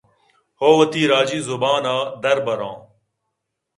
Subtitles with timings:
[0.67, 2.75] ءُ وتی راجی زُبان ءَ دربر آں